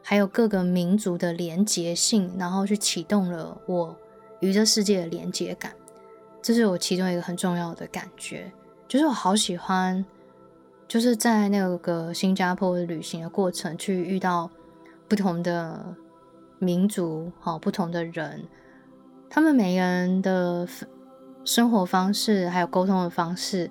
[0.07, 3.97] 还有各个民族的连结性，然后去启动了我
[4.41, 5.73] 与这世界的连接感，
[6.43, 8.53] 这是我其中一个很重要的感觉。
[8.87, 10.05] 就是我好喜欢，
[10.87, 14.51] 就是在那个新加坡旅行的过程，去遇到
[15.09, 15.95] 不同的
[16.59, 18.47] 民族，好不同的人，
[19.29, 20.69] 他们每个人的
[21.45, 23.71] 生活方式，还有沟通的方式，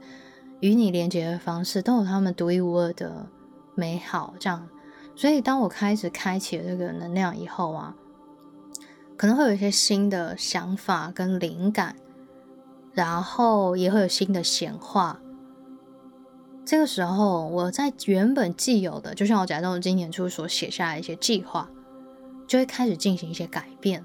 [0.60, 3.28] 与你连接的方式，都有他们独一无二的
[3.76, 4.67] 美好，这样。
[5.15, 7.95] 所以，当我开始开启这个能量以后啊，
[9.15, 11.95] 可能会有一些新的想法跟灵感，
[12.91, 15.19] 然后也会有新的显化。
[16.65, 21.69] 这个时候，我在原本既有的，就像我假装今年初所写下来一些计划，
[22.47, 24.04] 就会开始进行一些改变。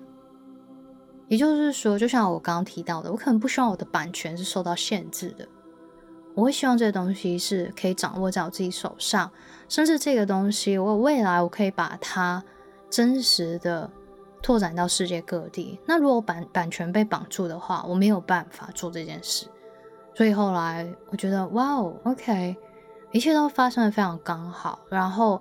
[1.28, 5.46] 也就是说，就像我刚刚提到的，我可能不希望我的版权是受到限制的。
[6.34, 9.30] 我会希望这个东西是可以掌握在我自己手上，
[9.68, 12.42] 甚至这个东西，我未来我可以把它
[12.88, 13.90] 真实的
[14.42, 15.78] 拓展到世界各地。
[15.84, 19.46] 那如果版版权被绑住的话，我没有办法做这件事。
[20.18, 22.56] 所以后来我觉得，哇哦，OK，
[23.12, 24.80] 一切都发生的非常刚好。
[24.88, 25.40] 然后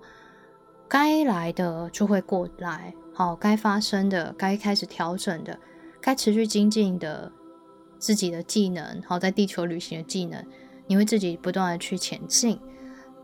[0.88, 5.58] 该来的就会过来，好，该发生的、该开始调整的、
[6.00, 7.32] 该持续精进的
[7.98, 10.46] 自己的技能，好，在地球旅行的技能。
[10.86, 12.60] 你会自己不断的去前进，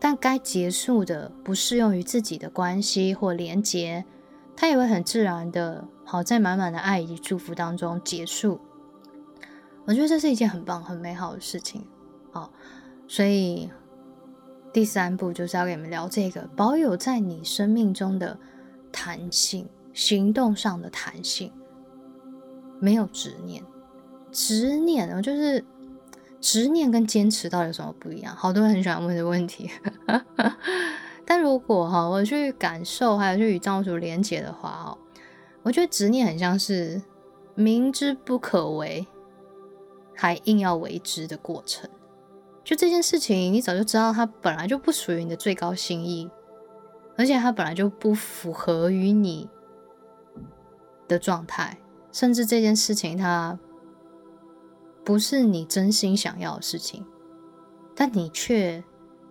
[0.00, 4.04] 但该结束的不适用于自己的关系或连结，
[4.56, 8.60] 它也会很自然的，好在满满的爱以及祝福当中结束。
[9.84, 11.84] 我觉得这是一件很棒、很美好的事情。
[12.32, 12.50] 好，
[13.06, 13.70] 所以
[14.72, 18.38] 第三步就是要跟你们聊这个，保有在你生命中的
[18.90, 21.52] 弹性，行动上的弹性，
[22.80, 23.62] 没有执念，
[24.32, 25.64] 执念呢就是。
[26.40, 28.36] 执念跟坚持到底有什么不一样？
[28.36, 29.70] 好多人很喜欢问的问题。
[31.24, 34.98] 但如果哈，我去感受，还有去与造物主连接的话哦，
[35.62, 37.00] 我觉得执念很像是
[37.54, 39.06] 明知不可为，
[40.14, 41.88] 还硬要为之的过程。
[42.62, 46.30] 就这件事情，你早就知道它本来就不属于你的最高心意，
[47.16, 49.48] 而且它本来就不符合于你
[51.06, 51.78] 的状态，
[52.10, 53.58] 甚至这件事情它。
[55.04, 57.04] 不是你真心想要的事情，
[57.94, 58.82] 但你却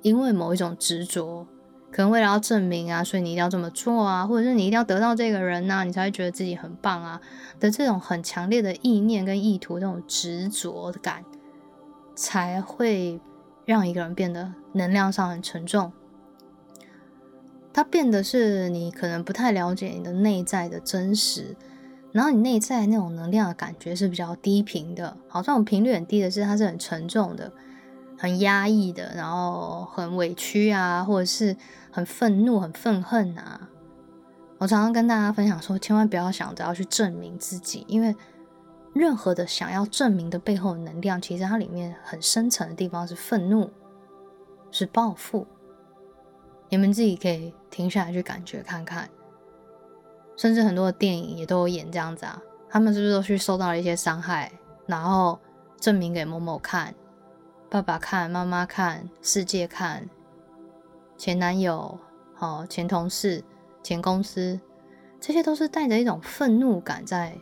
[0.03, 1.47] 因为某一种执着，
[1.93, 7.21] 可能为了要证明啊，所以你一定要这么做啊，或者是你一定要得到这个人呐，你才会觉得自己很棒啊
[7.59, 11.23] 的这种很强烈的意念跟意图，这种执着感，
[12.15, 13.21] 才会
[13.65, 15.93] 让一个人变得能量上很沉重。
[17.71, 21.55] 它变得是你可能不太了解你的内在的真实。
[22.11, 27.51] 然后你内在那种能量的感觉是比较低频的，好，这种频率很低的是它是很沉重的、
[28.23, 31.57] 很压抑的，然后很委屈啊，或者是
[31.91, 33.67] 很愤怒、很愤恨啊。
[34.59, 38.15] 我常常跟大家分享说，千万不要想着要去证明自己，因为
[38.93, 43.69] 任何的想要证明的背后能量，其实它里面很深层的地方是愤怒、
[44.71, 45.45] 是报复。
[46.69, 49.09] 你们自己可以停下来去感觉看看。
[50.37, 54.49] 甚至很多的电影也都有演这样子啊，他们是不是都去受到了一些伤害，
[54.87, 55.37] 然后
[55.77, 56.95] 证明给某某看，
[57.73, 60.07] 爸爸看，妈妈看，世界看，
[61.17, 61.97] 前男友、
[62.35, 63.43] 好前同事、
[63.81, 64.59] 前公司，
[65.19, 67.35] 这些都是带着一种愤怒感在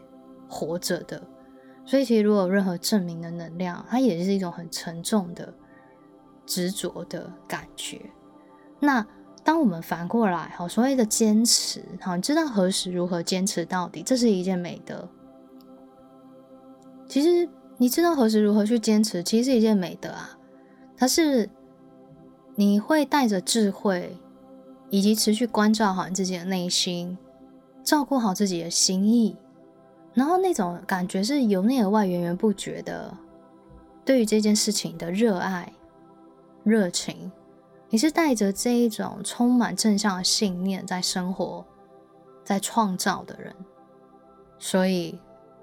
[0.47, 1.21] 活着的。
[1.85, 5.53] 所以其实如果有任何证明的能量，它也是一种很沉重的
[6.45, 8.01] 执着的感觉。
[8.79, 9.05] 那。
[9.43, 15.09] 当我们反过来，好所谓的坚持，好，你知道何时如何坚持到底，这是一件美德。
[17.07, 17.49] 其实
[17.81, 20.37] 你知道何时如何去坚持，其实是一件美德啊。
[20.95, 21.49] 它是
[22.53, 24.15] 你会带着智慧，
[24.91, 27.17] 以及持续关照好你自己的内心，
[27.83, 29.35] 照顾好自己的心意，
[30.13, 33.17] 然后那种感觉是由内而外源源不绝的，
[34.05, 35.73] 对于这件事情的热爱、
[36.63, 37.31] 热情。
[37.89, 41.65] 你是带着这一种充满正向的信念在生活、
[42.45, 43.55] 在创造的人，
[44.59, 45.17] 所以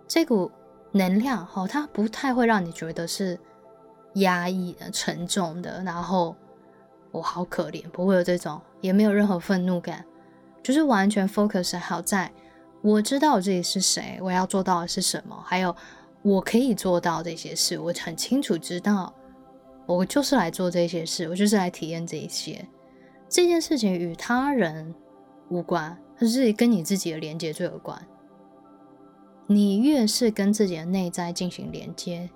[0.08, 0.50] 这股
[0.92, 3.38] 能量哈，它不太会让你觉得是
[4.14, 6.34] 压抑的、沉重的，然后
[7.10, 10.04] 我好可怜，不会有这种，也没有任何愤怒感，
[10.62, 12.32] 就是完全 focus 好在
[12.80, 15.74] 我知道我自己是谁，我要做到的是什么，还有
[16.22, 19.12] 我可以做到这些事，我很清楚知道，
[19.86, 22.66] 我就是来做这些事，我就是来体验这一些。
[23.28, 24.94] 这件事情与他人
[25.50, 28.00] 无关，它是跟你自己的连接最有关。
[29.50, 32.28] 你越是跟自己的内在进行连接，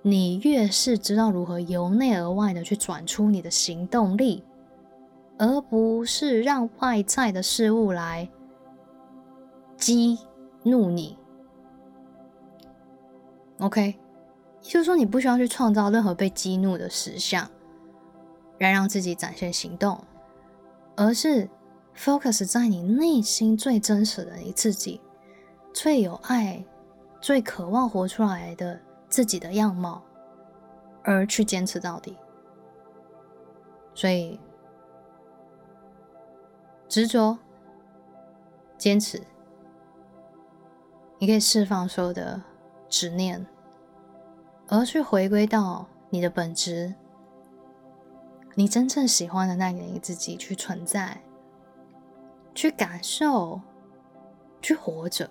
[0.00, 4.44] 你越是知道如何由内而外的去转出你的行动力，
[5.38, 8.30] 而不是让外在的事物来。
[9.76, 10.18] 激
[10.62, 11.18] 怒你
[13.58, 13.96] ，OK，
[14.60, 17.48] 就是说，你不需要去创造任何被激怒的实像，
[18.58, 20.00] 来让自己展现行动，
[20.96, 21.48] 而是
[21.96, 25.00] focus 在你内心最真实的你自己，
[25.80, 26.64] 最有爱、
[27.20, 30.02] 最渴望活出来的自己的样貌，
[31.04, 32.16] 而去坚持到底。
[33.94, 34.40] 所以，
[36.88, 37.38] 执着、
[38.76, 39.22] 坚持。
[41.20, 42.42] 你可以释放所有的
[42.88, 43.46] 执念，
[44.66, 46.92] 而去回归到你的本质，
[48.56, 51.22] 你真正喜欢的那个你自己去存在，
[52.52, 53.60] 去感受，
[54.60, 55.30] 去活着。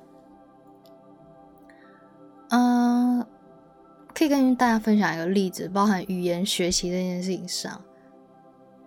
[2.49, 3.25] 嗯，
[4.13, 7.81] 可以跟大家分享一个例子，包含语言学习这件事情上，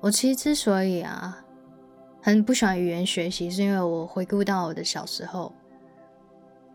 [0.00, 1.44] 我其实之所以啊
[2.22, 5.52] 很不喜欢语言学习，是因为我回顾到我的小时候。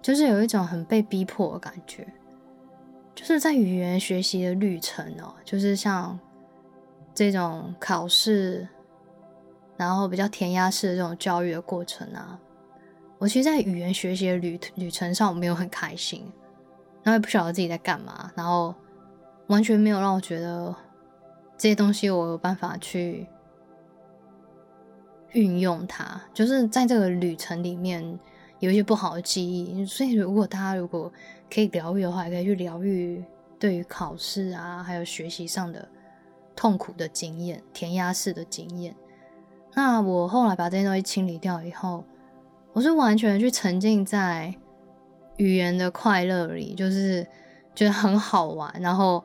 [0.01, 2.05] 就是有一种很被逼迫的感觉，
[3.15, 6.19] 就是在语言学习的旅程哦，就是像
[7.11, 8.67] 这种考试，
[9.75, 12.39] 然后比较填鸭式的这种教育的过程啊，
[13.17, 16.23] 我其实，在语言学习的旅旅程上，我没有很开心，
[17.05, 18.75] 然后也不晓得自己在干嘛，然后
[19.47, 20.75] 完全没有让我觉得
[21.57, 23.25] 这些东西我有办法去
[25.31, 28.19] 运用它，就是在这个旅程里面。
[28.59, 31.11] 有一些不好的记忆，所以如果大家如果
[31.53, 33.23] 可以疗愈的话，也可以去疗愈
[33.59, 35.85] 对于考试啊，还有学习上的
[36.55, 38.95] 痛苦的经验、填鸭式的经验。
[39.73, 42.05] 那我后来把这些东西清理掉以后，
[42.71, 44.55] 我是完全去沉浸在
[45.37, 47.25] 语言的快乐里，就是
[47.73, 49.23] 觉得很好玩，然后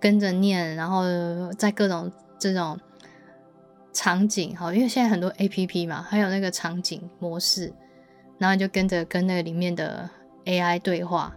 [0.00, 1.04] 跟着念，然后
[1.52, 2.78] 在各种这种
[3.92, 7.72] 场景，好，因为现在很多 A P P 嘛，还有那个场景模式。
[8.38, 10.10] 然后就跟着跟那个里面的
[10.46, 11.32] AI 对话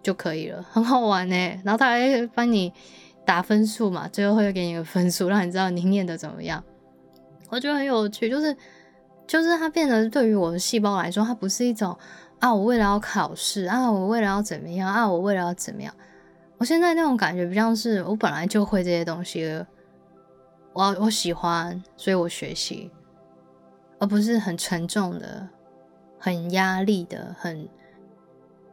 [0.00, 1.34] 就可以了，很好玩呢。
[1.64, 2.72] 然后他还帮你
[3.24, 6.62] 打分数嘛，最后会给你个分数，让你知道你念的怎么样。
[7.48, 8.56] 我觉得很有趣，就是
[9.26, 11.98] 就是它变得对于我的细胞来说，它不是一种
[12.40, 15.94] 啊，我为了要考试啊，我为了要怎么样啊，我为了要怎么样。
[16.58, 19.64] 我现在那种感觉，比较是我本来就会这些东西，
[20.72, 22.90] 我我喜欢，所以我学习，
[23.98, 25.48] 而不是很沉重的。
[26.22, 27.66] 很压力的，很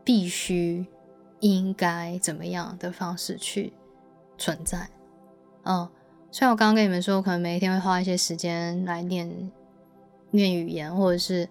[0.04, 0.86] 必须
[1.40, 3.72] 应该怎么样的方式去
[4.38, 4.90] 存在，
[5.64, 5.90] 嗯，
[6.30, 9.50] 虽然我刚刚跟你们说，我可能每一天会花一些时间来练
[10.32, 11.48] 练语言，或者是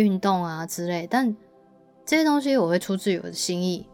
[0.00, 1.36] 运动啊之类，但
[2.04, 3.86] 这些东西我会出自于我的心意。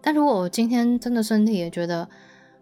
[0.00, 2.08] 但如果我今天真的身体也觉得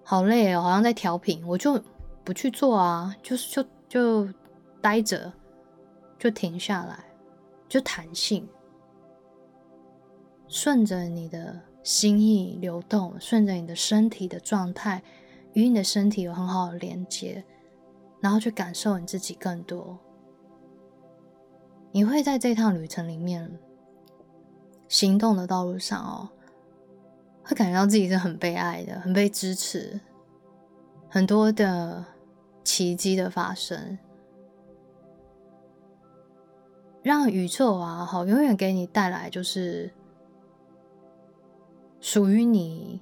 [0.02, 1.80] 好累哦，好像在调频，我就
[2.24, 4.32] 不去做啊，就是就就
[4.80, 5.32] 待着，
[6.18, 7.04] 就停下来。
[7.68, 8.48] 就弹性，
[10.46, 15.02] 顺着你的心意流动，顺着你的身体的状态，
[15.54, 17.44] 与你的身体有很好的连接，
[18.20, 19.98] 然后去感受你自己更多。
[21.92, 23.58] 你会在这趟旅程里面，
[24.88, 26.28] 行动的道路上哦，
[27.42, 29.98] 会感觉到自己是很被爱的，很被支持，
[31.08, 32.04] 很多的
[32.62, 33.98] 奇迹的发生。
[37.02, 39.90] 让宇宙啊，好，永远给你带来就是
[42.00, 43.00] 属于你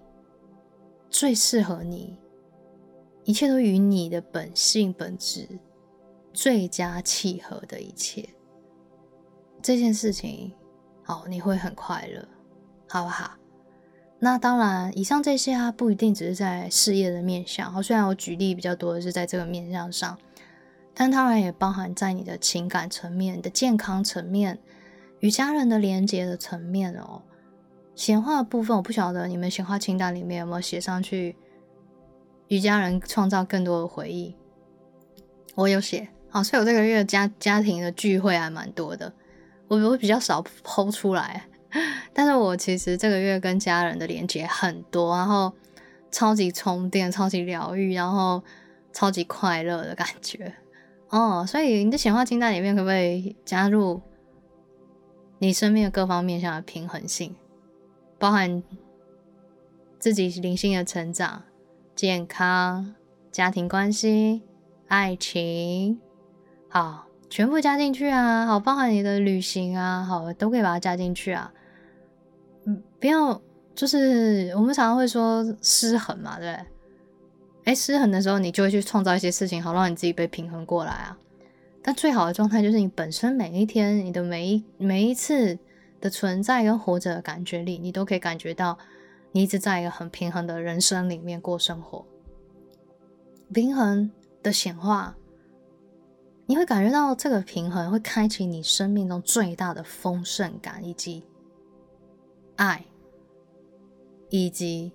[1.09, 2.17] 最适合你，
[3.25, 5.49] 一切都与你的本性本质
[6.33, 8.29] 最佳契合的一切。
[9.65, 10.53] 这件事情，
[11.03, 12.29] 好，你会很快乐，
[12.87, 13.31] 好不好？
[14.19, 17.73] 那当然，以上这些啊，不一定只是在事业的面向。
[17.73, 20.19] 好，虽然我举例比较多的是在这个面向上。
[20.93, 24.59] 但当然也包含在你的情感层面、的健康层面、
[25.21, 27.23] 与家人的连接的层面哦。
[27.95, 31.37] 显化的部分，我不晓得你们显化清单里面有没有写上去，
[32.49, 34.37] 与家人创造更多的回忆。
[35.55, 39.13] 我有写，好，所以我这个月家家庭的聚会还蛮多的，
[39.75, 41.45] 我我比较少剖出来，
[42.13, 45.53] 但是我其实这个月跟家人的连接很多，然后
[46.11, 48.43] 超级充电、超级疗愈，然后
[48.93, 50.55] 超级快乐的感觉。
[51.09, 54.01] 哦，所以你的显化清单里面可不可以加入
[55.39, 57.35] 你生命的各方面向的平衡性，
[58.19, 58.63] 包含
[59.99, 61.43] 自己灵性的成长、
[61.95, 62.95] 健康、
[63.31, 64.43] 家庭关系、
[64.89, 66.01] 爱情，
[66.69, 68.47] 好，全部加进去啊！
[68.47, 71.53] 好，包含你的旅行啊，好，都可以把它加进去啊。
[72.65, 73.43] 嗯，不要，
[73.75, 76.67] 就是我们常常会说失衡嘛，对不对？
[77.65, 81.19] 哎，失衡的时候，你就会去创造一些事情，好让你自己被平衡过来啊。
[81.83, 85.59] 但最好的状态就是你本身每一天，你的每一每一次
[86.01, 88.79] 的存在跟活着的感觉里，你都可以感觉到
[89.33, 92.07] 你一直在一个很平衡的人生里面过生活。
[93.53, 94.09] 平衡
[94.41, 95.17] 的显化，
[96.47, 101.25] 你会感觉到这个平衡会开启你生命中最大的丰盛感，以及
[102.57, 102.85] 爱，
[104.31, 104.93] 以及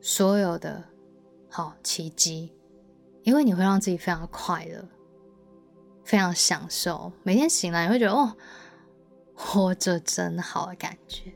[0.00, 0.84] 所有的。
[1.52, 2.54] 好奇迹，
[3.24, 4.88] 因为你会让自己非常快乐，
[6.04, 7.12] 非常享受。
[7.24, 8.36] 每天醒来，你会觉得哦，
[9.34, 11.32] 活着真好的感觉。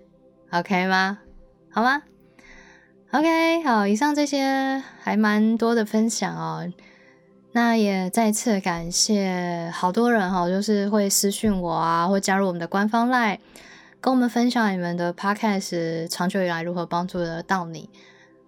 [0.53, 1.19] OK 吗？
[1.69, 2.01] 好吗
[3.11, 3.89] ？OK，好。
[3.89, 6.73] 以上这些还蛮多的分享哦。
[7.57, 13.39] 那也再次感谢好多人哈，就是会私讯我啊，或加入我们的官方 LINE，
[14.01, 17.89] 跟我们分享你们的 Podcast 长久以来如何帮助得到你。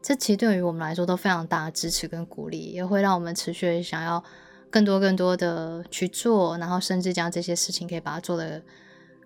[0.03, 4.25] 这其实对于我们来说都非常大的支持跟鼓励，也会让我们持续想要
[4.71, 8.61] 更多更多的去做，然后甚至将这些事情可以把它做得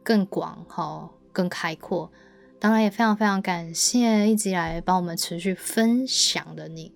[0.02, 2.12] 更广、哈更开阔。
[2.58, 6.92] 当然也非常非常感谢一直以来帮我们持续分享的你。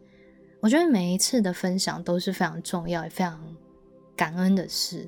[0.64, 3.38] 我觉得每一次的分享都是非常重要也非常
[4.16, 5.06] 感恩的事，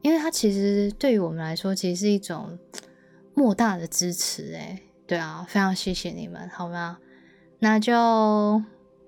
[0.00, 2.58] 因为它其实对于我们来说其实是一种
[3.34, 4.44] 莫大的支持。
[4.54, 7.00] 诶对啊，非常谢谢你们，好吗？
[7.58, 7.92] 那就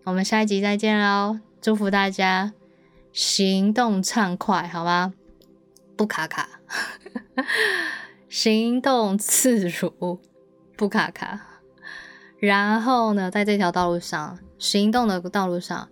[0.04, 1.40] 我们下一集再见喽！
[1.62, 2.52] 祝福大家
[3.10, 5.14] 行动畅快，好吗？
[5.96, 6.60] 不卡卡，
[8.28, 10.18] 行动自如，
[10.76, 11.62] 不卡卡。
[12.38, 15.88] 然后呢，在这条道路上，行动的道路上，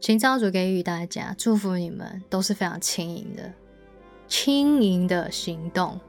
[0.00, 3.52] 请造主给予大家祝福，你们都是非常轻盈的，
[4.28, 6.00] 轻盈的行动，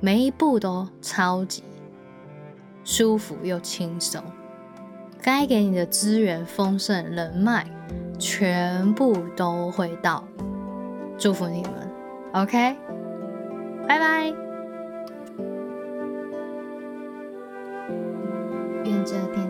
[0.00, 1.64] 每一步都超级
[2.84, 4.22] 舒服又轻松。
[5.20, 7.66] 该给你的资源、丰盛、人脉，
[8.18, 10.24] 全部都会到。
[11.18, 11.72] 祝福你们
[12.32, 12.76] ，OK，
[13.88, 14.32] 拜拜。
[18.84, 19.49] 愿这电